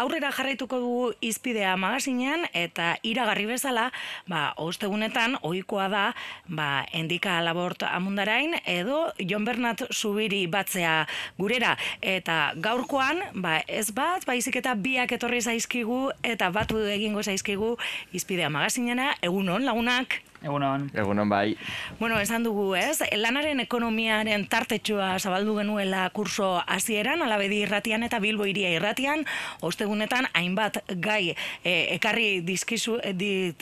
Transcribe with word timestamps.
aurrera 0.00 0.30
jarraituko 0.32 0.78
dugu 0.80 1.02
izpidea 1.24 1.74
magazinean 1.80 2.46
eta 2.56 2.94
iragarri 3.06 3.46
bezala, 3.50 3.88
ba, 4.30 4.54
ostegunetan 4.60 5.36
ohikoa 5.46 5.88
da, 5.92 6.04
ba, 6.48 6.86
endika 6.96 7.38
labort 7.44 7.84
amundarain 7.88 8.56
edo 8.64 9.02
Jon 9.20 9.44
Bernat 9.44 9.84
Zubiri 9.92 10.46
batzea 10.50 11.04
gurera 11.38 11.76
eta 12.00 12.38
gaurkoan, 12.56 13.22
ba, 13.34 13.60
ez 13.68 13.90
bat, 13.96 14.24
baizik 14.28 14.60
eta 14.62 14.74
biak 14.74 15.12
etorri 15.18 15.42
zaizkigu 15.44 16.02
eta 16.24 16.50
batu 16.54 16.80
egingo 16.96 17.22
zaizkigu 17.22 17.76
izpidea 18.16 18.50
magazinena, 18.52 19.14
egunon 19.26 19.68
lagunak. 19.68 20.20
Egunon. 20.42 20.90
Egunon 20.96 21.28
bai. 21.28 21.56
Bueno, 21.98 22.18
esan 22.18 22.42
dugu, 22.46 22.72
ez? 22.74 23.02
Lanaren 23.12 23.60
ekonomiaren 23.60 24.46
tartetxoa 24.48 25.18
zabaldu 25.20 25.58
genuela 25.58 26.06
kurso 26.16 26.62
hasieran 26.64 27.20
alabedi 27.20 27.58
irratian 27.66 28.06
eta 28.06 28.22
Bilbo 28.24 28.46
iria 28.48 28.70
irratian, 28.72 29.26
ostegunetan 29.60 30.30
hainbat 30.32 30.78
gai 31.04 31.34
e, 31.62 31.74
ekarri 31.96 32.40
dizkizu 32.46 32.96
e, 33.04 33.12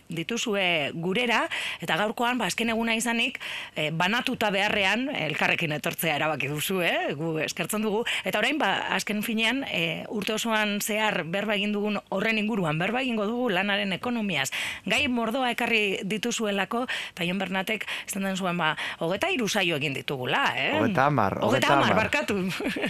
dituzue 0.07 0.69
gurera 0.95 1.41
eta 1.83 1.97
gaurkoan 1.99 2.39
ba 2.39 2.47
azken 2.47 2.71
eguna 2.71 2.95
izanik 2.95 3.41
e, 3.75 3.91
banatuta 3.91 4.53
beharrean 4.55 5.09
elkarrekin 5.11 5.75
etortzea 5.81 6.15
erabaki 6.21 6.53
duzu, 6.53 6.79
eh? 6.87 7.11
Gu 7.19 7.35
eskertzen 7.43 7.83
dugu 7.83 8.05
eta 8.23 8.39
orain 8.39 8.63
ba 8.63 8.71
azken 8.95 9.25
finean 9.27 9.65
e, 9.67 10.05
urte 10.15 10.37
osoan 10.39 10.79
zehar 10.79 11.25
berba 11.27 11.59
egin 11.59 11.75
dugun 11.75 11.99
horren 12.15 12.39
inguruan 12.39 12.79
berba 12.79 13.03
egingo 13.03 13.27
dugu 13.27 13.51
lanaren 13.51 13.99
ekonomiaz. 13.99 14.53
Gai 14.87 15.03
mordoa 15.11 15.51
ekarri 15.57 16.05
dituzuela 16.07 16.68
delako, 16.69 16.87
eta 17.13 17.25
Jon 17.25 17.39
Bernatek, 17.39 17.87
ez 18.07 18.15
den 18.15 18.37
zuen, 18.37 18.57
ba, 18.57 18.77
hogeta 19.01 19.31
irusaio 19.31 19.77
egin 19.77 19.95
ditugula, 19.95 20.53
eh? 20.57 20.79
Hogeta 20.79 21.07
amar, 21.07 21.39
hogeta 21.43 21.75
amar, 21.77 21.95
barkatu. 21.97 22.37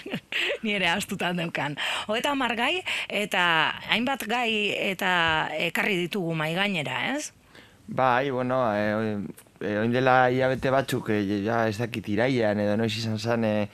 Ni 0.63 0.75
ere 0.75 0.89
astutan 0.89 1.37
daukan. 1.37 1.77
Hogeta 2.09 2.33
amar 2.33 2.57
gai, 2.57 2.83
eta 3.09 3.75
hainbat 3.91 4.27
gai 4.29 4.75
eta 4.93 5.49
ekarri 5.59 5.97
ditugu 6.07 6.35
mai 6.35 6.55
gainera, 6.55 7.15
ez? 7.15 7.33
Bai, 7.89 8.31
bueno, 8.31 8.67
e, 8.75 9.17
e, 9.61 9.79
oin 9.81 9.93
dela 9.93 10.29
iabete 10.31 10.71
batzuk, 10.71 11.11
e, 11.11 11.23
ja, 11.45 11.67
ez 11.69 11.79
dakit 11.79 12.09
iraian, 12.09 12.59
edo 12.61 12.77
noiz 12.77 12.93
izan 12.99 13.19
zen, 13.19 13.45
e, 13.45 13.69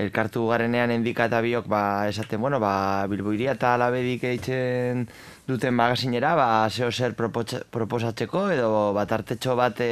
elkartu 0.00 0.46
garenean 0.48 0.90
endika 0.90 1.26
eta 1.28 1.40
biok, 1.44 1.66
ba, 1.68 2.08
esaten, 2.08 2.40
bueno, 2.40 2.58
ba, 2.60 3.04
bilboiria 3.12 3.52
eta 3.58 3.74
alabedik 3.76 4.24
eitzen 4.24 5.06
duten 5.46 5.74
magazinera, 5.76 6.34
ba, 6.38 6.48
zeo 6.70 6.90
zer 6.90 7.14
proposatzeko, 7.14 8.46
edo 8.56 8.70
bat 8.96 9.12
artetxo 9.12 9.56
bat 9.58 9.80
e, 9.84 9.90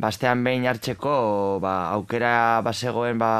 bastean 0.00 0.44
behin 0.44 0.64
hartzeko, 0.70 1.58
ba, 1.60 1.74
aukera 1.92 2.62
bazegoen, 2.64 3.20
ba, 3.20 3.34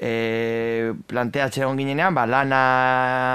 e, 0.00 0.94
planteatzen 1.06 1.68
onginenean, 1.68 2.16
ba, 2.16 2.24
lana 2.26 2.62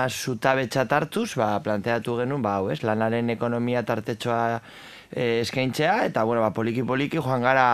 zutabetxat 0.09 0.91
hartuz, 0.91 1.35
ba, 1.37 1.53
planteatu 1.61 2.17
genuen, 2.23 2.41
ba, 2.41 2.57
ez, 2.73 2.81
lanaren 2.81 3.29
ekonomia 3.35 3.85
tartetxoa 3.85 4.41
e, 5.11 5.41
eskaintzea, 5.45 6.01
eta, 6.09 6.25
bueno, 6.25 6.41
ba, 6.41 6.49
poliki-poliki 6.57 7.21
joan 7.21 7.45
gara, 7.45 7.69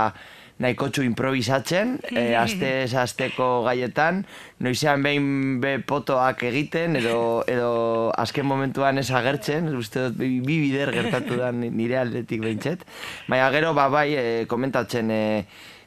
nahiko 0.62 0.90
txu 0.94 1.04
improvisatzen, 1.08 1.96
e, 2.14 2.32
aste 2.38 2.72
azteko 3.02 3.50
gaietan, 3.66 4.22
noizean 4.62 5.04
behin 5.06 5.26
be 5.64 5.76
potoak 5.88 6.46
egiten, 6.52 7.00
edo, 7.02 7.42
edo 7.50 7.74
azken 8.22 8.46
momentuan 8.46 9.02
ez 9.02 9.10
agertzen, 9.10 9.72
uste 9.78 10.08
dut 10.10 10.22
bi 10.22 10.38
bider 10.46 10.94
gertatu 10.94 11.40
da 11.42 11.52
nire 11.52 11.98
aldetik 12.04 12.44
behintzet. 12.46 12.86
Baina 13.32 13.50
gero, 13.54 13.74
ba, 13.78 13.90
bai, 13.90 14.10
e, 14.14 14.26
komentatzen 14.52 15.12
e, 15.12 15.22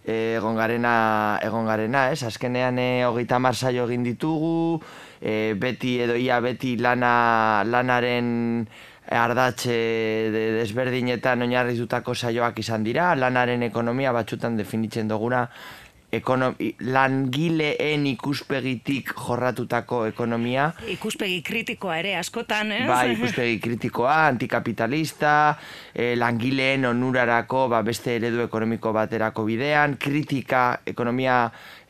egon 0.05 0.59
garena, 0.59 0.95
egon 1.43 1.71
garena, 1.71 2.09
ez? 2.13 2.23
Azkenean 2.27 2.79
e, 2.79 2.89
hogeita 3.07 3.39
marzaio 3.41 3.87
egin 3.89 4.05
ditugu, 4.05 4.81
e, 5.21 5.55
beti 5.61 5.99
edo 6.05 6.19
ia 6.21 6.41
beti 6.45 6.77
lana, 6.77 7.63
lanaren 7.65 8.67
ardatxe 9.11 9.75
de 10.33 10.45
desberdinetan 10.59 11.45
oinarritutako 11.45 12.15
saioak 12.15 12.59
izan 12.59 12.85
dira, 12.85 13.13
lanaren 13.15 13.63
ekonomia 13.63 14.13
batzutan 14.17 14.57
definitzen 14.57 15.09
duguna, 15.09 15.49
ekonomi, 16.15 16.71
langileen 16.95 18.07
ikuspegitik 18.07 19.13
jorratutako 19.19 20.05
ekonomia. 20.09 20.69
Ikuspegi 20.95 21.41
kritikoa 21.47 21.99
ere 22.03 22.15
askotan, 22.21 22.73
ez? 22.73 22.85
Ba, 22.89 23.03
ikuspegi 23.11 23.59
kritikoa, 23.63 24.17
antikapitalista, 24.31 25.35
e, 25.93 26.15
langileen 26.21 26.87
onurarako 26.91 27.67
ba, 27.73 27.83
beste 27.87 28.19
eredu 28.21 28.45
ekonomiko 28.47 28.95
baterako 28.95 29.47
bidean, 29.49 29.99
kritika 30.01 30.67
ekonomia 30.87 31.39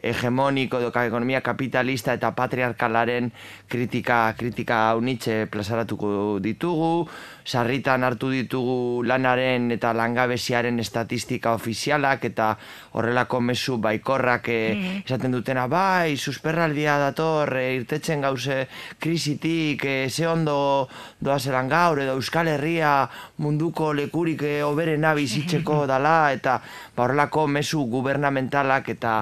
hegemoniko 0.04 0.78
edo 0.82 0.90
ekonomia 0.92 1.40
kapitalista 1.40 2.12
eta 2.12 2.32
patriarkalaren 2.36 3.30
kritika 3.68 4.34
kritika 4.36 4.94
unitxe 4.98 5.46
plazaratuko 5.50 6.38
ditugu, 6.44 7.08
sarritan 7.44 8.04
hartu 8.04 8.30
ditugu 8.32 9.02
lanaren 9.08 9.70
eta 9.72 9.92
langabeziaren 9.96 10.80
estatistika 10.80 11.54
ofizialak 11.56 12.24
eta 12.28 12.50
horrelako 12.92 13.40
mezu 13.40 13.78
baikorrak 13.78 14.48
mm. 14.48 15.04
esaten 15.06 15.32
dutena 15.32 15.66
bai, 15.68 16.16
susperraldia 16.16 16.98
dator, 17.00 17.56
e, 17.56 17.74
irtetzen 17.78 18.24
gauze 18.24 18.66
krisitik, 19.00 19.84
e, 19.84 20.10
ze 20.10 20.28
ondo 20.28 20.88
doazelan 21.20 21.68
gaur 21.68 22.02
edo 22.04 22.18
Euskal 22.18 22.48
Herria 22.52 23.08
munduko 23.38 23.92
lekurik 23.96 24.44
e, 24.44 24.54
oberena 24.64 25.14
bizitzeko 25.16 25.84
dala 25.92 26.32
eta 26.32 26.60
ba, 26.60 27.04
horrelako 27.04 27.46
mezu 27.48 27.86
gubernamentalak 27.88 28.92
eta 28.96 29.16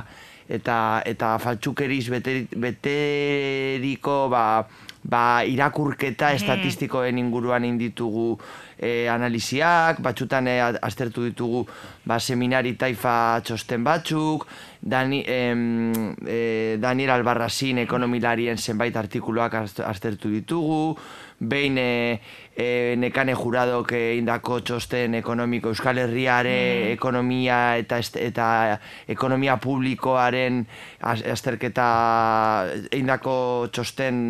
eta 0.53 1.03
eta 1.09 1.39
faltsukeriz 1.41 2.09
beteriko 2.65 4.17
ba, 4.33 4.45
ba 5.03 5.43
irakurketa 5.49 6.31
mm. 6.31 6.37
estatistikoen 6.41 7.19
inguruan 7.19 7.65
inditugu 7.65 8.39
e, 8.79 9.09
analiziak, 9.09 10.01
batzutan 10.05 10.47
e, 10.51 10.61
aztertu 10.61 11.25
ditugu 11.27 11.65
ba, 12.05 12.19
seminari 12.21 12.75
taifa 12.79 13.41
txosten 13.47 13.85
batzuk, 13.87 14.47
Dani, 14.83 15.23
em, 15.31 16.15
e, 16.27 16.77
Daniel 16.83 17.15
Albarrazin 17.15 17.79
ekonomilarien 17.85 18.59
zenbait 18.59 18.97
artikuluak 18.99 19.55
aztertu 19.63 20.29
ditugu, 20.33 20.97
behin 21.39 21.79
e, 21.79 22.19
e, 22.57 22.95
nekane 23.01 23.35
juradok 23.39 23.95
indako 23.97 24.61
txosten 24.61 25.17
ekonomiko 25.21 25.73
Euskal 25.73 26.03
Herriare 26.03 26.59
mm. 26.59 26.93
ekonomia 26.99 27.63
eta 27.81 28.01
eta 28.21 28.47
ekonomia 29.09 29.57
publikoaren 29.63 30.63
azterketa 31.01 31.89
indako 32.99 33.35
txosten 33.73 34.23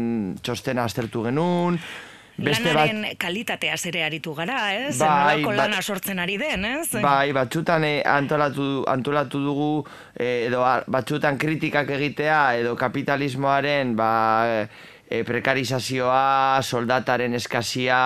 txostena 0.43 0.89
aztertu 0.89 1.27
genuen. 1.29 1.79
Beste 2.37 2.73
Lanaren 2.73 3.03
bat... 3.05 3.17
kalitatea 3.21 3.75
zere 3.77 4.03
aritu 4.07 4.33
gara, 4.35 4.73
ez? 4.73 4.97
Bai, 4.99 5.43
ba... 5.45 5.53
lana 5.57 5.83
sortzen 5.83 6.19
ari 6.23 6.39
den, 6.41 6.65
ez? 6.65 6.89
Bai, 7.03 7.33
batxutan 7.37 7.85
eh, 7.85 7.99
antolatu, 8.09 8.85
antolatu 8.89 9.43
dugu, 9.45 9.69
eh, 10.17 10.47
edo 10.49 10.63
batxutan 10.89 11.37
kritikak 11.39 11.93
egitea, 11.99 12.41
edo 12.63 12.73
kapitalismoaren, 12.81 13.93
ba, 13.99 14.13
e, 15.13 15.21
prekarizazioa, 15.29 16.63
soldataren 16.65 17.37
eskazia, 17.37 17.99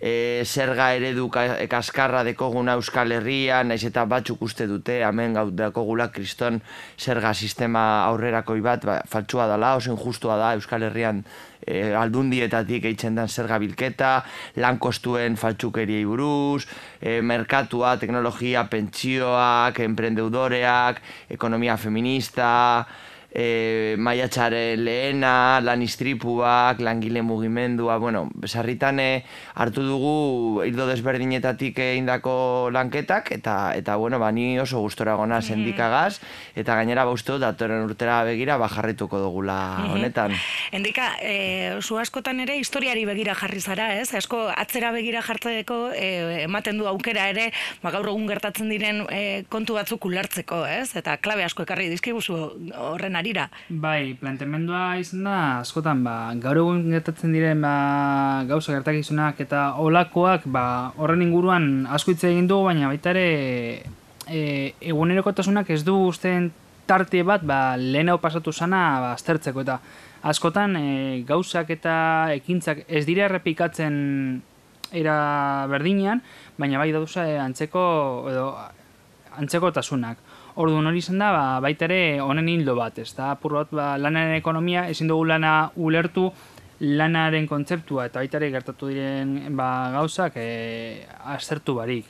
e, 0.00 0.42
zerga 0.48 0.90
eredu 0.96 1.28
kaskarra 1.30 2.22
dekoguna 2.24 2.78
Euskal 2.80 3.12
Herria, 3.12 3.60
naiz 3.66 3.82
eta 3.84 4.06
batzuk 4.08 4.40
uste 4.48 4.66
dute, 4.70 5.02
hemen 5.04 5.36
gau 5.36 5.50
dekogula 5.52 6.08
kriston 6.14 6.62
zerga 6.96 7.34
sistema 7.34 8.06
aurrerako 8.06 8.56
bat, 8.64 8.88
ba, 8.88 8.98
faltsua 9.08 9.50
dela, 9.50 9.74
oso 9.76 9.92
injustua 9.92 10.38
da 10.40 10.54
Euskal 10.56 10.88
Herrian 10.88 11.20
e, 11.66 11.92
aldundietatik 11.96 12.88
eitzen 12.88 13.20
den 13.20 13.28
zerga 13.28 13.60
bilketa, 13.60 14.14
lan 14.56 14.80
kostuen 14.80 15.36
faltsukeriei 15.40 16.06
buruz, 16.08 16.64
e, 17.00 17.20
merkatua, 17.20 17.98
teknologia, 18.00 18.64
pentsioak, 18.72 19.84
emprendeudoreak, 19.84 21.04
ekonomia 21.36 21.76
feminista, 21.76 22.50
e, 23.32 23.96
maiatxaren 23.98 24.82
lehena, 24.84 25.60
lan 25.62 25.82
istripuak, 25.82 26.80
langile 26.82 27.22
mugimendua, 27.22 27.98
bueno, 27.98 28.28
sarritan 28.46 29.00
e, 29.00 29.24
hartu 29.54 29.84
dugu 29.86 30.62
hildo 30.66 30.86
desberdinetatik 30.90 31.78
eindako 31.78 32.70
lanketak, 32.74 33.30
eta, 33.32 33.72
eta 33.78 33.96
bueno, 33.96 34.18
ba, 34.18 34.32
ni 34.32 34.58
oso 34.58 34.80
gustora 34.80 35.14
gona 35.14 35.38
mm-hmm. 35.38 35.48
sendikagaz, 35.48 36.20
eta 36.58 36.76
gainera 36.78 37.04
baustu 37.06 37.38
datoren 37.38 37.84
urtera 37.86 38.22
begira 38.26 38.58
bajarrituko 38.60 39.20
dugula 39.22 39.58
mm-hmm. 39.78 39.94
honetan. 39.94 40.36
Endika, 40.72 41.14
e, 41.22 41.78
zu 41.80 41.98
askotan 42.02 42.42
ere 42.42 42.58
historiari 42.58 43.06
begira 43.08 43.34
jarri 43.38 43.60
zara, 43.60 43.92
ez? 44.00 44.10
Asko 44.14 44.48
atzera 44.50 44.90
begira 44.94 45.22
jartzeko 45.22 45.80
e, 45.94 46.42
ematen 46.44 46.78
du 46.80 46.88
aukera 46.90 47.28
ere, 47.30 47.50
ba, 47.84 47.94
gaur 47.94 48.10
egun 48.10 48.26
gertatzen 48.30 48.70
diren 48.72 49.04
e, 49.10 49.44
kontu 49.52 49.78
batzuk 49.78 50.04
ulertzeko, 50.10 50.64
ez? 50.66 50.90
Eta 50.98 51.16
klabe 51.22 51.44
asko 51.46 51.64
ekarri 51.66 51.88
dizkiguzu 51.92 52.36
horren 52.80 53.19
arira. 53.20 53.46
Bai, 53.68 54.16
plantemendua 54.20 54.96
izan 55.00 55.24
da, 55.28 55.36
askotan, 55.60 56.02
ba, 56.06 56.32
gaur 56.42 56.62
egun 56.62 56.82
gertatzen 56.90 57.34
diren 57.36 57.62
ba, 57.62 57.74
gauza 58.48 58.74
gertakizunak 58.74 59.40
eta 59.44 59.74
olakoak 59.84 60.48
ba, 60.50 60.64
horren 60.98 61.24
inguruan 61.26 61.70
asko 61.92 62.14
hitz 62.14 62.24
egin 62.30 62.48
dugu, 62.50 62.70
baina 62.70 62.90
baita 62.90 63.14
ere 63.14 63.26
e, 64.26 64.40
egunerokotasunak 64.80 65.70
ez 65.70 65.82
du 65.86 65.96
usten 66.08 66.50
tarte 66.90 67.22
bat 67.26 67.44
ba, 67.46 67.76
lehen 67.76 68.10
pasatu 68.20 68.52
sana 68.52 68.82
ba, 69.00 69.12
aztertzeko 69.14 69.62
eta 69.66 69.80
askotan 70.22 70.76
e, 70.76 70.86
gauzak 71.28 71.70
eta 71.76 71.94
ekintzak 72.34 72.84
ez 72.88 73.04
dira 73.06 73.28
errepikatzen 73.28 74.42
era 74.92 75.66
berdinean, 75.70 76.22
baina 76.58 76.80
bai 76.82 76.90
dauza 76.92 77.28
e, 77.28 77.38
antzeko 77.38 77.82
edo 78.32 78.50
antzeko 79.38 79.70
tasunak. 79.72 80.18
Ordu 80.60 80.76
hori 80.76 81.00
izan 81.00 81.20
da, 81.22 81.30
ba, 81.32 81.44
baita 81.64 81.86
ere 81.86 82.20
honen 82.20 82.48
hildo 82.52 82.74
bat, 82.76 82.98
ez 83.00 83.14
da, 83.16 83.30
apurrot, 83.32 83.70
ba, 83.72 83.94
lanaren 83.96 84.36
ekonomia, 84.36 84.88
ezin 84.92 85.08
dugu 85.08 85.24
lana 85.30 85.70
ulertu, 85.80 86.26
lanaren 86.80 87.46
kontzeptua 87.48 88.06
eta 88.08 88.20
baita 88.20 88.38
ere 88.40 88.50
gertatu 88.52 88.88
diren 88.88 89.54
ba, 89.56 89.68
gauzak 89.96 90.36
e, 90.40 91.04
aztertu 91.34 91.76
barik. 91.76 92.08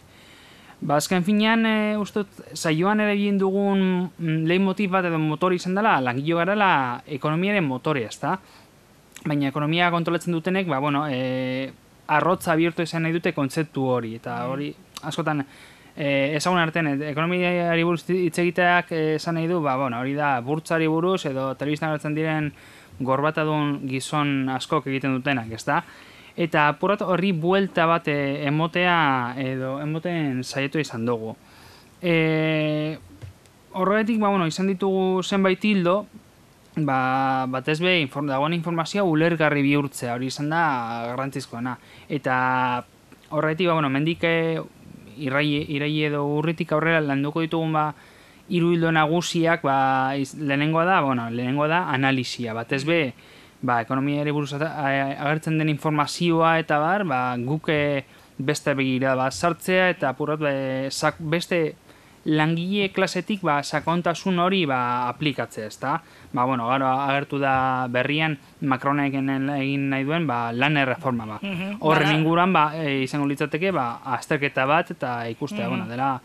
Ba, 0.80 0.96
azken 0.96 1.26
finean, 1.26 1.66
e, 1.66 1.76
ustot, 2.00 2.42
saioan 2.54 3.02
ere 3.04 3.14
egin 3.18 3.38
dugun 3.38 3.82
mm, 4.06 4.42
lehen 4.50 4.64
motif 4.66 4.90
bat 4.90 5.06
edo 5.06 5.18
motori 5.20 5.58
izan 5.60 5.78
dela, 5.78 5.98
langillo 6.02 6.38
garala 6.40 6.70
ekonomiaren 7.18 7.66
motore, 7.66 8.06
ez 8.08 8.18
da? 8.22 8.36
Baina 9.26 9.50
ekonomia 9.50 9.90
kontrolatzen 9.94 10.34
dutenek, 10.34 10.70
ba, 10.70 10.78
bueno, 10.82 11.04
e, 11.06 11.70
arrotza 12.10 12.56
bihurtu 12.58 12.86
izan 12.86 13.06
nahi 13.06 13.14
dute 13.14 13.34
kontzeptu 13.36 13.84
hori, 13.94 14.14
eta 14.22 14.40
mm. 14.40 14.54
hori, 14.54 14.72
askotan, 15.10 15.44
e, 15.96 16.36
ezagun 16.36 16.60
artean, 16.60 16.92
e, 16.94 17.10
ekonomiari 17.10 17.84
buruz 17.84 18.04
hitz 18.08 18.38
egiteak 18.38 18.92
esan 19.16 19.38
nahi 19.38 19.48
du, 19.48 19.60
ba, 19.64 19.76
bueno, 19.80 20.00
hori 20.00 20.14
da, 20.14 20.36
burtzari 20.44 20.86
buruz, 20.88 21.24
edo 21.26 21.54
telebiztan 21.54 21.94
gertzen 21.94 22.14
diren 22.14 22.52
gorbatadun 23.00 23.80
gizon 23.88 24.48
askok 24.52 24.86
egiten 24.90 25.16
dutenak, 25.16 25.52
ez 25.56 25.64
da? 25.64 25.82
eta 26.40 26.68
apurat 26.72 27.02
horri 27.02 27.32
buelta 27.36 27.86
bat 27.90 28.08
eh, 28.08 28.46
emotea 28.48 29.34
edo 29.40 29.78
emoten 29.82 30.42
saietu 30.44 30.80
izan 30.80 31.04
dugu. 31.06 31.34
E, 32.00 32.96
horretik, 33.76 34.20
ba, 34.22 34.30
bueno, 34.30 34.46
izan 34.48 34.70
ditugu 34.70 35.22
zenbait 35.22 35.64
hildo, 35.64 36.06
ba, 36.76 37.46
bat 37.50 37.68
ez 37.68 37.80
be, 37.82 37.98
inform, 38.00 38.30
dagoen 38.30 38.56
informazioa 38.56 39.04
ulergarri 39.04 39.62
bihurtzea, 39.66 40.14
hori 40.14 40.30
izan 40.30 40.48
da 40.52 40.62
garrantzizkoena. 41.10 41.76
Eta 42.08 42.36
horretik, 43.30 43.68
ba, 43.68 43.76
bueno, 43.76 43.92
mendik 43.92 44.24
eh, 44.24 44.60
irrai, 45.20 45.46
irrai 45.68 45.92
edo 46.08 46.24
urritik 46.38 46.72
aurrera 46.72 47.00
landuko 47.04 47.44
ditugun 47.44 47.72
ba, 47.76 47.90
hiru 48.50 48.72
hildo 48.74 48.90
nagusiak, 48.92 49.62
ba, 49.62 50.14
lehenengoa 50.16 50.86
da, 50.88 51.00
bueno, 51.06 51.28
lehenengoa 51.30 51.68
da 51.70 51.84
analisia, 51.94 52.54
bat 52.56 52.72
ez 52.72 52.82
be, 52.88 53.02
ba, 53.62 53.80
ekonomiari 53.84 54.32
buruz 54.34 54.54
agertzen 54.56 55.60
den 55.60 55.70
informazioa 55.70 56.56
eta 56.62 56.80
bar, 56.82 57.04
ba, 57.06 57.20
guke 57.38 57.80
beste 58.40 58.74
begira 58.74 59.14
ba, 59.14 59.30
sartzea 59.30 59.90
eta 59.94 60.10
apurrat 60.14 60.40
ba, 60.40 60.52
beste 61.20 61.60
langile 62.24 62.90
klasetik 62.92 63.40
ba, 63.42 63.62
sakontasun 63.62 64.38
hori 64.38 64.64
ba, 64.68 65.08
aplikatzea, 65.08 65.66
ezta? 65.66 65.94
Ba, 66.32 66.44
bueno, 66.44 66.68
garo, 66.68 66.86
agertu 66.86 67.38
da 67.40 67.86
berrian 67.88 68.36
Macronek 68.60 69.14
egin 69.14 69.88
nahi 69.90 70.04
duen 70.04 70.26
ba, 70.26 70.52
lan 70.52 70.76
erreforma. 70.76 71.26
Ba. 71.26 71.38
Mhm. 71.42 71.78
Horren 71.80 72.14
inguran 72.18 72.52
ba, 72.52 72.70
e, 72.76 73.02
izango 73.04 73.26
litzateke 73.26 73.72
ba, 73.72 74.00
azterketa 74.04 74.66
bat 74.66 74.90
eta 74.90 75.28
ikustea, 75.30 75.66
mm 75.66 75.70
bueno, 75.70 75.86
dela 75.88 76.20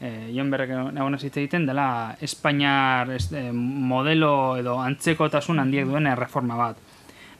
e, 0.00 0.32
Jon 0.34 0.50
Berrek 0.50 0.70
egon 0.70 1.14
egiten 1.18 1.66
dela 1.66 2.16
Espainiar 2.20 3.10
e, 3.10 3.50
modelo 3.52 4.56
edo 4.58 4.78
antzekotasun 4.82 5.58
handiek 5.60 5.86
duen 5.86 6.06
erreforma 6.06 6.56
bat. 6.56 6.76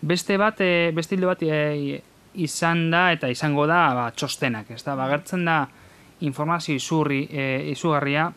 Beste 0.00 0.37
bat, 0.38 0.61
e, 0.61 0.90
beste 0.94 1.16
hildo 1.16 1.28
bat 1.28 1.43
e, 1.43 2.00
izan 2.38 2.90
da 2.90 3.11
eta 3.12 3.28
izango 3.28 3.66
da 3.66 3.82
ba, 3.94 4.11
txostenak, 4.14 4.70
ez 4.70 4.82
da, 4.84 4.94
bagertzen 4.99 5.44
da 5.44 5.66
informazio 6.20 6.74
izurri, 6.74 7.26
e, 7.30 7.70
izugarria, 7.72 8.28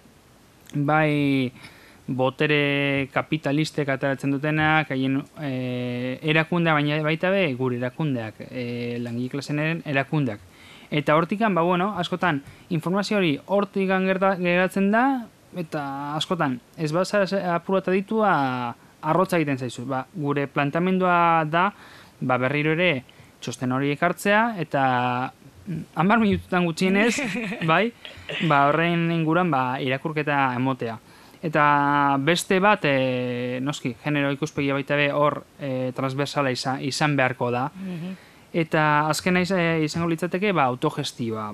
bai 0.73 1.51
botere 2.07 3.07
kapitalistek 3.13 3.89
ateratzen 3.89 4.31
dutenak, 4.33 4.91
haien 4.91 5.19
e, 5.39 6.19
erakundea, 6.33 6.73
baina 6.75 7.01
baita 7.03 7.31
be, 7.31 7.45
gure 7.55 7.77
erakundeak, 7.79 8.45
e, 8.49 8.97
langile 8.99 9.29
klaseneren 9.37 9.83
erakundeak 9.85 10.49
Eta 10.91 11.15
hortikan, 11.15 11.55
ba, 11.55 11.61
bueno, 11.63 11.93
askotan, 11.95 12.41
informazio 12.67 13.15
hori 13.17 13.37
hortikan 13.47 14.03
geratzen 14.03 14.89
da, 14.91 15.03
eta 15.55 15.83
askotan, 16.17 16.57
ez 16.75 16.91
bat 16.91 17.07
apurata 17.47 17.93
ditu, 17.95 18.19
arrotza 18.27 19.39
egiten 19.39 19.57
zaizu. 19.57 19.85
Ba, 19.87 20.03
gure 20.11 20.49
plantamendua 20.51 21.45
da, 21.47 21.69
ba, 22.19 22.37
berriro 22.43 22.75
ere, 22.75 23.05
txosten 23.39 23.71
hori 23.71 23.93
ekartzea, 23.95 24.41
eta 24.59 24.83
hamar 25.95 26.19
minututan 26.19 26.65
gutxienez, 26.65 27.15
bai, 27.69 27.91
ba, 28.47 28.67
horrein 28.69 29.09
inguran, 29.13 29.51
ba, 29.51 29.79
irakurketa 29.81 30.53
emotea. 30.55 30.97
Eta 31.41 32.17
beste 32.21 32.59
bat, 32.61 32.85
e, 32.85 33.59
noski, 33.65 33.95
genero 34.03 34.29
ikuspegia 34.33 34.75
baita 34.77 34.97
be, 34.99 35.09
hor 35.11 35.41
e, 35.57 35.91
transversala 35.97 36.51
izan, 36.53 36.83
izan 36.85 37.15
beharko 37.17 37.49
da. 37.53 37.67
Mhm. 37.73 38.13
Eta 38.53 39.07
azken 39.09 39.39
naiz 39.39 39.49
e, 39.55 39.81
izango 39.85 40.09
litzateke 40.11 40.51
ba, 40.53 40.67
autogestioa. 40.69 41.51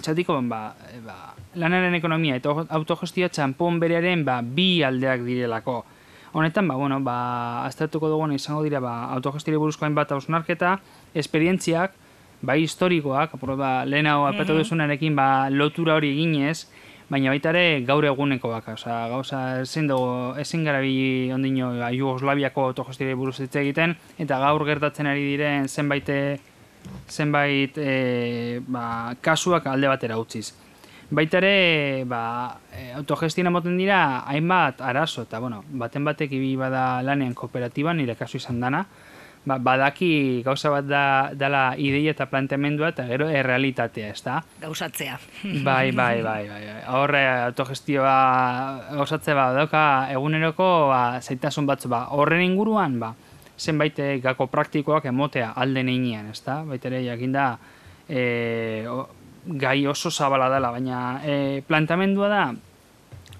Txatiko, 0.00 0.36
ba, 0.46 0.60
ba, 1.02 1.16
lanaren 1.58 1.96
ekonomia 1.98 2.36
eta 2.38 2.52
autogestioa 2.76 3.32
txampon 3.34 3.80
berearen 3.82 4.22
ba, 4.24 4.38
bi 4.42 4.84
aldeak 4.86 5.24
direlako. 5.26 5.80
Honetan, 6.32 6.68
ba, 6.70 6.76
bueno, 6.78 7.00
ba, 7.02 7.64
aztertuko 7.66 8.12
dugun 8.12 8.36
izango 8.36 8.62
dira 8.62 8.78
ba, 8.84 9.08
autogestire 9.16 9.58
buruzkoen 9.58 9.96
bat 9.96 10.12
hausnarketa, 10.14 10.76
esperientziak, 11.18 11.96
bai 12.42 12.62
historikoak, 12.62 13.34
apuro, 13.34 13.56
ba, 13.56 13.84
lehen 13.84 14.06
hau 14.06 14.24
apetu 14.26 14.54
mm 14.54 14.62
duzunarekin 14.62 15.16
ba, 15.16 15.50
lotura 15.50 15.96
hori 15.98 16.12
eginez, 16.14 16.66
baina 17.10 17.32
baita 17.34 17.50
ere 17.50 17.82
gaur 17.86 18.04
egunekoak, 18.06 18.68
oza, 18.74 19.08
gauza 19.10 19.40
ezin 19.64 19.88
dugu, 19.90 20.38
ezin 20.40 20.64
gara 20.64 20.80
bi 20.80 21.30
ondino 21.34 21.72
ba, 21.78 21.90
Jugoslaviako 21.92 22.70
autogestire 22.70 23.14
buruz 23.14 23.40
hitz 23.40 23.54
egiten, 23.56 23.96
eta 24.18 24.38
gaur 24.38 24.64
gertatzen 24.64 25.10
ari 25.10 25.26
diren 25.32 25.68
zenbait 25.68 26.08
zenbait 27.10 27.76
e, 27.76 28.60
ba, 28.66 29.14
kasuak 29.20 29.66
alde 29.66 29.88
batera 29.90 30.18
utziz. 30.18 30.54
Baita 31.10 31.40
ere, 31.42 32.04
ba, 32.06 32.60
e, 32.70 32.92
autogestien 32.94 33.50
emoten 33.50 33.76
dira, 33.76 34.22
hainbat 34.30 34.80
arazo, 34.80 35.26
eta 35.26 35.40
bueno, 35.42 35.64
baten 35.68 36.06
batek 36.06 36.32
ibi 36.38 36.54
bada 36.56 37.02
lanean 37.02 37.34
kooperatiban, 37.34 37.98
nire 37.98 38.14
kasu 38.14 38.38
izan 38.38 38.60
dana, 38.62 38.84
ba, 39.44 39.56
badaki 39.58 40.42
gauza 40.44 40.70
bat 40.72 40.86
da 40.88 41.04
dela 41.34 41.74
ideia 41.78 42.12
eta 42.14 42.26
planteamendua 42.30 42.90
eta 42.92 43.06
gero 43.08 43.28
errealitatea, 43.28 44.10
ez 44.12 44.22
da? 44.24 44.40
Gauzatzea. 44.60 45.18
Bai, 45.64 45.92
bai, 45.92 46.22
bai, 46.22 46.44
bai. 46.48 46.60
bai. 46.66 46.78
Horre 46.96 47.24
autogestioa 47.48 48.16
gauzatzea 48.92 49.34
ba, 49.38 49.50
dauka 49.56 49.82
eguneroko 50.12 50.70
ba, 50.92 51.02
zaitasun 51.20 51.68
batzu 51.68 51.92
ba, 51.92 52.06
horren 52.16 52.44
inguruan, 52.44 52.98
ba, 53.00 53.14
zenbait 53.60 53.98
eh, 54.00 54.18
gako 54.24 54.48
praktikoak 54.48 55.06
emotea 55.10 55.52
alde 55.56 55.84
neinean, 55.84 56.30
ez 56.32 56.40
da? 56.44 56.62
Baitere, 56.64 57.02
jakin 57.04 57.36
da, 57.36 57.46
e, 58.08 58.86
gai 59.60 59.78
oso 59.86 60.10
zabala 60.10 60.48
dela, 60.52 60.72
baina 60.72 61.20
e, 61.24 61.60
planteamendua 61.68 62.28
da, 62.32 62.44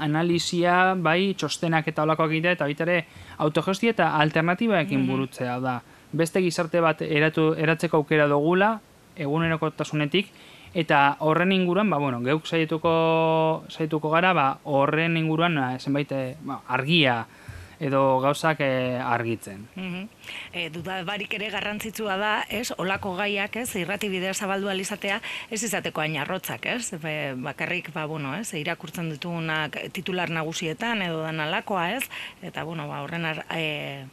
analizia, 0.01 0.95
bai, 0.97 1.35
txostenak 1.37 1.89
eta 1.93 2.05
olakoak 2.07 2.33
egitea, 2.33 2.57
eta 2.57 2.69
baita 2.69 2.87
ere 2.87 2.99
autogestia 3.45 3.95
eta 3.95 4.13
alternatibaekin 4.21 5.01
mm. 5.01 5.09
burutzea 5.11 5.57
da. 5.63 5.81
Beste 6.13 6.43
gizarte 6.43 6.81
bat 6.81 7.03
eratu, 7.03 7.53
eratzeko 7.55 8.01
aukera 8.03 8.27
dugula, 8.31 8.81
eguneroko 9.17 9.71
tasunetik, 9.71 10.33
eta 10.75 11.17
horren 11.27 11.53
inguruan, 11.53 11.91
ba, 11.91 11.99
bueno, 11.99 12.21
geuk 12.25 12.47
saietuko, 12.47 12.93
saietuko 13.69 14.11
gara, 14.11 14.33
ba, 14.33 14.49
horren 14.65 15.17
inguruan, 15.17 15.59
ba, 15.59 15.79
zenbait, 15.79 16.13
eh, 16.13 16.37
ba, 16.47 16.61
argia, 16.69 17.25
edo 17.81 18.21
gauzak 18.21 18.61
e, 18.61 19.01
argitzen. 19.01 19.65
Mm 19.75 20.09
duda 20.75 21.01
barik 21.07 21.33
ere 21.39 21.49
garrantzitsua 21.51 22.17
da, 22.21 22.31
ez, 22.53 22.73
olako 22.83 23.15
gaiak, 23.17 23.55
ez, 23.63 23.71
irrati 23.81 24.11
bidea 24.13 24.35
zabaldu 24.35 24.69
alizatea, 24.69 25.21
ez 25.51 25.63
izateko 25.65 26.03
ainarrotzak, 26.03 26.67
ez, 26.67 26.91
Be, 27.01 27.33
bakarrik, 27.41 27.89
ba, 27.95 28.05
bueno, 28.11 28.35
ez, 28.37 28.53
irakurtzen 28.59 29.09
ditugunak 29.15 29.79
titular 29.97 30.31
nagusietan, 30.31 31.03
edo 31.07 31.23
dan 31.23 31.41
alakoa, 31.41 31.87
ez, 31.97 32.05
eta, 32.43 32.65
bueno, 32.69 32.87
ba, 32.91 33.01
horren 33.07 33.25
ar, 33.31 33.45
e, 33.57 34.05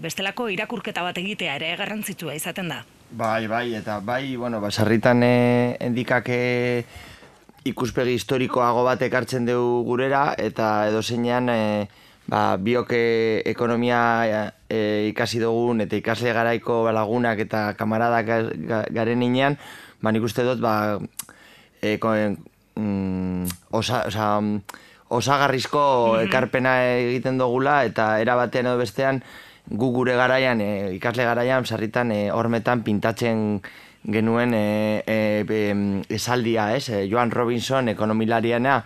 bestelako 0.00 0.48
irakurketa 0.52 1.02
bat 1.02 1.16
egitea 1.18 1.56
ere 1.58 1.72
garrantzitsua 1.76 2.34
izaten 2.38 2.68
da. 2.70 2.84
Bai, 3.10 3.46
bai, 3.46 3.74
eta 3.74 4.00
bai, 4.00 4.36
bueno, 4.36 4.60
basarritan 4.62 5.22
e, 5.22 5.76
endikake 5.82 6.38
ikuspegi 7.64 8.14
historikoago 8.18 8.84
bat 8.86 9.02
ekartzen 9.02 9.46
dugu 9.46 9.82
gurera, 9.86 10.34
eta 10.38 10.88
edo 10.90 11.02
zeinean, 11.02 11.50
ba, 12.26 12.56
bioke 12.56 13.42
ekonomia 13.50 14.00
e, 14.68 15.10
ikasi 15.10 15.40
dugun 15.42 15.84
eta 15.84 15.96
ikasle 15.96 16.32
garaiko 16.36 16.84
lagunak 16.92 17.44
eta 17.44 17.72
kamaradak 17.78 18.30
garen 18.94 19.22
inean, 19.22 19.58
ba, 20.02 20.12
nik 20.12 20.24
uste 20.24 20.44
dut, 20.46 20.60
ba, 20.64 20.98
e, 21.80 21.98
ko, 21.98 22.14
mm, 22.80 23.46
osa, 23.70 24.04
osa, 24.08 24.28
osagarrizko 25.14 25.84
mhm. 26.16 26.28
ekarpena 26.28 26.76
egiten 26.98 27.38
dugula 27.38 27.82
eta 27.84 28.18
erabatean 28.22 28.72
edo 28.72 28.78
bestean 28.80 29.22
gu 29.70 29.90
gure 29.92 30.14
garaian, 30.16 30.60
e, 30.60 30.94
ikasle 30.96 31.24
garaian, 31.24 31.64
sarritan 31.64 32.12
e, 32.12 32.30
hormetan 32.30 32.82
pintatzen 32.84 33.60
genuen 34.04 34.52
e, 34.54 35.02
e, 35.06 35.44
e, 35.48 36.04
esaldia, 36.08 36.74
ez? 36.76 36.90
Joan 37.10 37.30
Robinson, 37.30 37.88
ekonomilariana, 37.88 38.82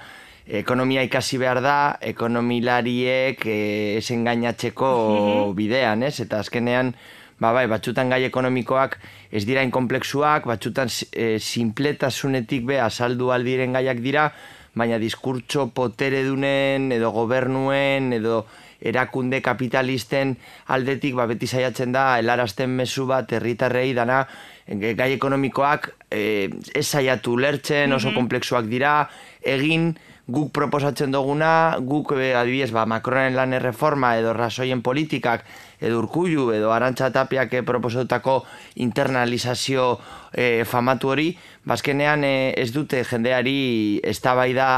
ekonomia 0.46 1.02
ikasi 1.04 1.38
behar 1.38 1.60
da, 1.60 1.78
ekonomilariek 2.00 3.42
e, 3.44 3.58
esen 3.98 4.24
gainatzeko 4.24 5.52
bidean, 5.56 6.06
ez? 6.06 6.20
Eta 6.24 6.40
azkenean, 6.44 6.94
ba, 7.38 7.52
bai, 7.52 7.66
batxutan 7.70 8.14
gai 8.14 8.22
ekonomikoak 8.28 8.96
ez 9.34 9.44
dira 9.48 9.64
inkomplexuak, 9.66 10.46
batxutan 10.48 10.88
e, 11.12 11.36
simpletasunetik 11.42 12.64
be 12.70 12.78
azaldu 12.80 13.32
aldiren 13.34 13.74
gaiak 13.76 14.00
dira, 14.04 14.30
baina 14.78 14.98
diskurtso 15.02 15.68
potere 15.74 16.22
dunen, 16.24 16.92
edo 16.94 17.10
gobernuen, 17.10 18.12
edo 18.14 18.44
erakunde 18.80 19.40
kapitalisten 19.42 20.36
aldetik 20.74 21.16
ba, 21.18 21.26
beti 21.26 21.46
saiatzen 21.46 21.92
da 21.92 22.18
helarazten 22.18 22.70
mezu 22.70 23.06
bat 23.10 23.32
herritarrei 23.32 23.92
dana 23.94 24.24
gai 24.68 25.12
ekonomikoak 25.14 25.90
e, 26.10 26.50
ez 26.76 26.86
saiatu 26.86 27.36
lertzen, 27.40 27.92
oso 27.92 28.10
mm 28.10 28.16
komplexuak 28.18 28.66
dira, 28.66 29.08
egin 29.46 29.92
guk 30.28 30.50
proposatzen 30.52 31.12
duguna, 31.14 31.78
guk 31.80 32.12
e, 32.12 32.34
adibidez 32.36 32.70
ba, 32.74 32.84
Macronen 32.86 33.36
lan 33.38 33.54
erreforma 33.56 34.16
edo 34.20 34.34
rasoien 34.36 34.82
politikak 34.84 35.46
edo 35.80 36.02
urkullu 36.02 36.50
edo 36.52 36.72
arantxa 36.74 37.08
tapiak 37.14 37.54
e, 37.54 37.62
proposatutako 37.64 38.42
internalizazio 38.84 39.94
e, 40.32 40.64
famatu 40.68 41.14
hori, 41.14 41.30
bazkenean 41.64 42.26
ba, 42.26 42.28
e, 42.28 42.52
ez 42.60 42.70
dute 42.74 43.04
jendeari 43.08 44.00
ez 44.04 44.18
da 44.20 44.34
bai 44.36 44.52
da 44.52 44.68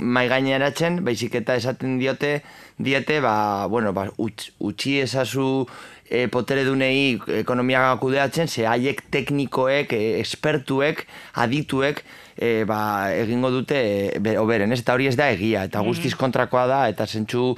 mai 0.00 0.26
gaineratzen, 0.28 1.00
baizik 1.04 1.34
eta 1.40 1.56
esaten 1.58 1.98
diote, 1.98 2.42
diete, 2.78 3.20
ba, 3.20 3.66
bueno, 3.70 3.92
ba, 3.92 4.08
utxi 4.18 4.98
esazu 5.04 5.66
e, 6.08 6.26
potere 6.28 6.64
dunei 6.66 7.20
ekonomia 7.40 7.86
kudeatzen, 8.00 8.48
ze 8.48 8.66
haiek 8.66 9.04
teknikoek, 9.14 9.94
e, 9.94 10.20
espertuek, 10.20 11.06
adituek, 11.44 12.04
e, 12.36 12.64
ba, 12.68 12.80
egingo 13.14 13.50
dute 13.54 13.80
e, 14.10 14.36
oberen, 14.40 14.72
ez? 14.74 14.82
Eta 14.82 14.98
hori 14.98 15.08
ez 15.10 15.16
da 15.20 15.30
egia, 15.34 15.64
eta 15.70 15.84
guztiz 15.86 16.14
kontrakoa 16.18 16.66
da, 16.70 16.82
eta 16.92 17.06
zentsu 17.06 17.54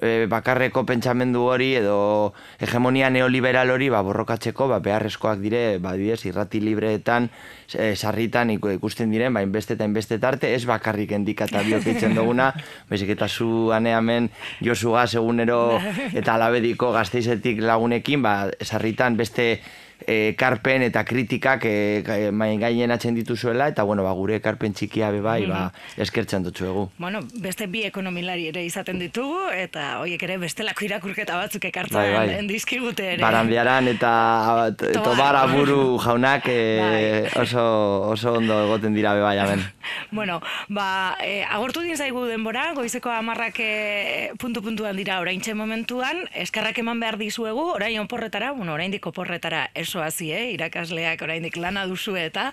e, 0.00 0.26
bakarreko 0.30 0.84
pentsamendu 0.88 1.44
hori 1.52 1.74
edo 1.78 2.32
hegemonia 2.58 3.10
neoliberal 3.10 3.70
hori 3.70 3.90
ba, 3.92 4.02
borrokatzeko 4.06 4.68
ba, 4.68 4.80
beharrezkoak 4.84 5.40
dire 5.42 5.78
ba, 5.78 5.94
didez, 5.98 6.24
irrati 6.26 6.60
libreetan 6.64 7.28
e, 7.74 7.94
sarritan 7.96 8.50
ikusten 8.56 9.12
diren 9.12 9.34
ba, 9.36 9.44
inbeste 9.46 9.76
eta 9.76 9.88
inbeste 9.88 10.18
tarte 10.22 10.54
ez 10.54 10.64
bakarrik 10.68 11.12
endikata 11.12 11.62
biokeitzen 11.66 12.16
duguna. 12.16 12.50
Bezik 12.90 13.14
eta 13.16 13.28
zu 13.28 13.70
aneamen 13.76 14.30
josu 14.64 14.96
gaz 14.96 15.14
egunero 15.14 15.78
eta 16.12 16.34
alabediko 16.34 16.92
gazteizetik 16.96 17.62
lagunekin 17.62 18.24
ba, 18.24 18.34
sarritan 18.64 19.16
beste 19.20 19.60
e, 20.06 20.34
karpen 20.38 20.82
eta 20.86 21.04
kritikak 21.04 21.64
e, 21.64 22.30
main 22.32 22.60
gainen 22.60 22.90
atzen 22.90 23.14
dituzuela 23.14 23.68
eta 23.70 23.84
bueno, 23.84 24.04
ba, 24.06 24.12
gure 24.16 24.40
karpen 24.40 24.74
txikia 24.74 25.10
be 25.10 25.20
bai, 25.24 25.44
ba, 25.46 25.70
mhm. 25.70 26.02
eskertzen 26.02 26.46
egu. 26.50 26.88
Bueno, 26.98 27.20
beste 27.40 27.66
bi 27.66 27.84
ekonomilari 27.88 28.48
ere 28.50 28.64
izaten 28.64 28.98
ditugu 28.98 29.48
eta 29.54 30.00
hoiek 30.00 30.22
ere 30.22 30.38
bestelako 30.38 30.84
irakurketa 30.84 31.36
batzuk 31.36 31.64
ekartzen 31.70 31.98
bai, 31.98 32.12
bai. 32.14 32.38
endizkigute 32.38 33.14
ere. 33.14 33.22
Barandiaran 33.22 33.88
eta 33.88 34.12
tobara 35.04 35.46
buru 35.50 35.98
jaunak 36.02 36.48
e, 36.48 37.28
oso, 37.40 37.64
oso 38.10 38.34
ondo 38.38 38.58
egoten 38.66 38.94
dira 38.94 39.14
be 39.14 39.24
bai, 39.24 39.38
amen. 39.38 39.64
bueno, 40.16 40.40
ba, 40.68 41.16
e, 41.24 41.42
agortu 41.44 41.80
din 41.80 41.96
zaigu 41.96 42.26
denbora, 42.26 42.72
goizeko 42.74 43.10
amarrak 43.10 43.60
e, 43.60 44.32
puntu-puntuan 44.38 44.96
dira 44.96 45.20
orain 45.20 45.40
momentuan, 45.54 46.28
eskarrak 46.34 46.78
eman 46.78 47.00
behar 47.00 47.18
dizuegu, 47.18 47.64
orain 47.74 47.98
oporretara, 48.00 48.52
bueno, 48.52 48.74
orain 48.74 48.92
diko 48.92 49.12
porretara, 49.12 49.70
oso 49.90 50.02
hasi, 50.06 50.30
eh? 50.30 50.52
irakasleak 50.54 51.22
oraindik 51.26 51.58
lana 51.58 51.82
duzu 51.90 52.14
eta 52.20 52.50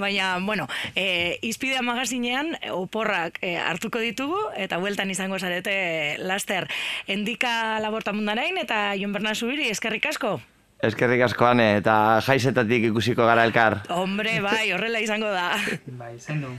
baina 0.00 0.34
bueno, 0.42 0.66
e, 0.98 1.38
Izpidea 1.46 1.84
magazinean 1.86 2.56
oporrak 2.74 3.38
e, 3.46 3.54
hartuko 3.62 4.02
ditugu 4.02 4.40
eta 4.58 4.80
bueltan 4.82 5.10
izango 5.14 5.38
zarete 5.38 6.18
laster. 6.18 6.66
Endika 7.06 7.78
laborta 7.78 8.12
mundarain 8.12 8.58
eta 8.58 8.90
Jon 8.98 9.14
Berna 9.14 9.36
Zubiri 9.38 9.70
eskerrik 9.70 10.10
asko. 10.10 10.40
Eskerrik 10.82 11.22
asko 11.28 11.46
ane 11.46 11.76
eta 11.78 11.94
jaizetatik 12.26 12.90
ikusiko 12.90 13.28
gara 13.28 13.44
elkar. 13.46 13.82
Hombre, 13.92 14.40
bai, 14.40 14.72
horrela 14.72 15.04
izango 15.04 15.30
da. 15.30 15.52
bai, 16.00 16.16
zendu. 16.18 16.56